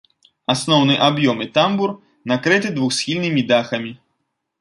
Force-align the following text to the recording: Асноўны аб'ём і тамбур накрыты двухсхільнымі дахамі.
Асноўны 0.53 0.95
аб'ём 1.07 1.43
і 1.45 1.47
тамбур 1.57 1.93
накрыты 2.31 2.71
двухсхільнымі 2.79 3.45
дахамі. 3.53 3.93